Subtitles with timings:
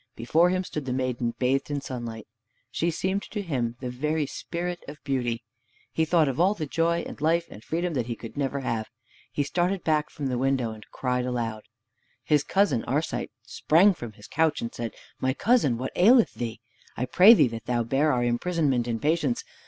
[0.15, 2.25] Before him stood the maiden bathed in sunlight.
[2.71, 5.43] She seemed to him the very Spirit of Beauty.
[5.91, 8.87] He thought of all the joy and life and freedom that he could never have.
[9.31, 11.65] He started back from the window and cried aloud.
[12.23, 16.61] His cousin Arcite sprang from his couch and said, "My cousin, what aileth thee?
[16.97, 19.43] I pray thee that thou bear our imprisonment in patience.